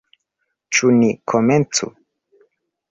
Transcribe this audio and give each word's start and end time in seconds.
Ĉu 0.77 0.89
ni 1.01 1.11
komencu? 1.33 1.93